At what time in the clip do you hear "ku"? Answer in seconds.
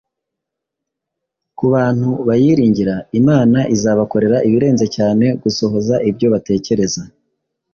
1.57-1.65